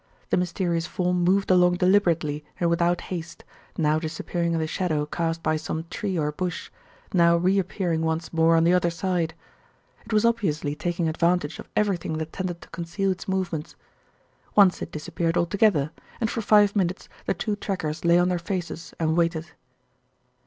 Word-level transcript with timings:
The 0.31 0.37
mysterious 0.37 0.87
form 0.87 1.23
moved 1.23 1.51
along 1.51 1.75
deliberately 1.75 2.43
and 2.59 2.71
without 2.71 3.01
haste, 3.13 3.43
now 3.77 3.99
disappearing 3.99 4.53
in 4.53 4.59
the 4.59 4.65
shadow 4.65 5.05
cast 5.05 5.43
by 5.43 5.57
some 5.57 5.85
tree 5.91 6.17
or 6.17 6.31
bush, 6.31 6.71
now 7.13 7.37
reappearing 7.37 8.01
once 8.01 8.33
more 8.33 8.55
on 8.55 8.63
the 8.63 8.73
other 8.73 8.89
side. 8.89 9.35
It 10.03 10.11
was 10.11 10.25
obviously 10.25 10.73
taking 10.73 11.07
advantage 11.07 11.59
of 11.59 11.69
everything 11.75 12.17
that 12.17 12.33
tended 12.33 12.61
to 12.61 12.69
conceal 12.69 13.11
its 13.11 13.27
movements. 13.27 13.75
Once 14.55 14.81
it 14.81 14.91
disappeared 14.91 15.37
altogether, 15.37 15.91
and 16.19 16.31
for 16.31 16.41
five 16.41 16.75
minutes 16.75 17.07
the 17.27 17.35
two 17.35 17.55
trackers 17.55 18.03
lay 18.03 18.17
on 18.17 18.27
their 18.29 18.39
faces 18.39 18.95
and 18.99 19.15
waited. 19.15 19.51